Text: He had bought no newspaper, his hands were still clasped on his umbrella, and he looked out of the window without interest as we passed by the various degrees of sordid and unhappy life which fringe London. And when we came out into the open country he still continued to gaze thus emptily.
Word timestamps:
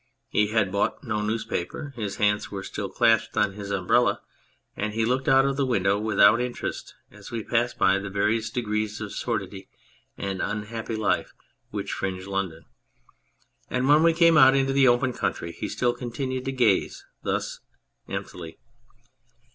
He 0.29 0.47
had 0.47 0.71
bought 0.71 1.03
no 1.03 1.21
newspaper, 1.21 1.93
his 1.95 2.15
hands 2.15 2.49
were 2.49 2.63
still 2.63 2.89
clasped 2.89 3.37
on 3.37 3.53
his 3.53 3.69
umbrella, 3.69 4.21
and 4.75 4.93
he 4.93 5.05
looked 5.05 5.29
out 5.29 5.45
of 5.45 5.57
the 5.57 5.63
window 5.67 5.99
without 5.99 6.41
interest 6.41 6.95
as 7.11 7.29
we 7.29 7.43
passed 7.43 7.77
by 7.77 7.99
the 7.99 8.09
various 8.09 8.49
degrees 8.49 8.99
of 8.99 9.13
sordid 9.13 9.55
and 10.17 10.41
unhappy 10.41 10.95
life 10.95 11.33
which 11.69 11.93
fringe 11.93 12.25
London. 12.25 12.65
And 13.69 13.87
when 13.87 14.01
we 14.01 14.13
came 14.13 14.37
out 14.37 14.55
into 14.55 14.73
the 14.73 14.87
open 14.87 15.13
country 15.13 15.51
he 15.51 15.69
still 15.69 15.93
continued 15.93 16.45
to 16.45 16.51
gaze 16.51 17.05
thus 17.21 17.59
emptily. 18.09 18.57